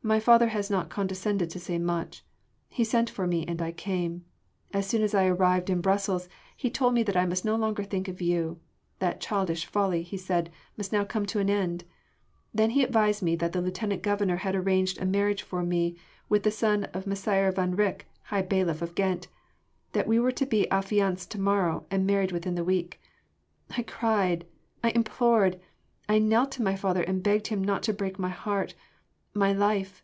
"My 0.00 0.20
father 0.20 0.48
has 0.48 0.70
not 0.70 0.88
condescended 0.88 1.50
to 1.50 1.58
say 1.60 1.76
much. 1.76 2.24
He 2.70 2.82
sent 2.82 3.10
for 3.10 3.26
me 3.26 3.44
and 3.44 3.60
I 3.60 3.72
came. 3.72 4.24
As 4.72 4.86
soon 4.86 5.02
as 5.02 5.14
I 5.14 5.26
arrived 5.26 5.68
in 5.68 5.82
Brussels 5.82 6.30
he 6.56 6.70
told 6.70 6.94
me 6.94 7.02
that 7.02 7.16
I 7.16 7.26
must 7.26 7.44
no 7.44 7.56
longer 7.56 7.84
think 7.84 8.08
of 8.08 8.22
you: 8.22 8.58
that 9.00 9.20
childish 9.20 9.66
folly, 9.66 10.02
he 10.02 10.16
said, 10.16 10.50
must 10.78 10.94
now 10.94 11.04
come 11.04 11.26
to 11.26 11.40
an 11.40 11.50
end. 11.50 11.84
Then 12.54 12.70
he 12.70 12.82
advised 12.82 13.22
me 13.22 13.36
that 13.36 13.52
the 13.52 13.60
Lieutenant 13.60 14.00
Governor 14.00 14.36
had 14.36 14.54
arranged 14.56 14.96
a 14.98 15.04
marriage 15.04 15.42
for 15.42 15.62
me 15.62 15.94
with 16.30 16.42
the 16.42 16.50
son 16.50 16.84
of 16.94 17.06
Messire 17.06 17.52
van 17.52 17.76
Rycke, 17.76 18.06
High 18.28 18.40
Bailiff 18.40 18.80
of 18.80 18.94
Ghent... 18.94 19.28
that 19.92 20.06
we 20.08 20.18
are 20.18 20.30
to 20.32 20.46
be 20.46 20.66
affianced 20.70 21.30
to 21.32 21.40
morrow 21.40 21.84
and 21.90 22.06
married 22.06 22.32
within 22.32 22.54
the 22.54 22.64
week. 22.64 22.98
I 23.76 23.82
cried 23.82 24.46
I 24.82 24.88
implored 24.92 25.60
I 26.08 26.18
knelt 26.18 26.50
to 26.52 26.62
my 26.62 26.76
father 26.76 27.02
and 27.02 27.22
begged 27.22 27.48
him 27.48 27.62
not 27.62 27.82
to 27.82 27.92
break 27.92 28.18
my 28.18 28.30
heart, 28.30 28.74
my 29.34 29.52
life.... 29.52 30.02